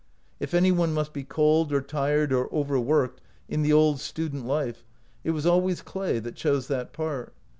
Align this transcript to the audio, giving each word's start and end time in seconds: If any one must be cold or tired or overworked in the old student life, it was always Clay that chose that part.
If 0.39 0.55
any 0.55 0.71
one 0.71 0.95
must 0.95 1.13
be 1.13 1.23
cold 1.23 1.71
or 1.71 1.79
tired 1.79 2.33
or 2.33 2.51
overworked 2.51 3.21
in 3.47 3.61
the 3.61 3.71
old 3.71 3.99
student 3.99 4.47
life, 4.47 4.83
it 5.23 5.29
was 5.29 5.45
always 5.45 5.83
Clay 5.83 6.17
that 6.17 6.33
chose 6.33 6.67
that 6.69 6.91
part. 6.91 7.35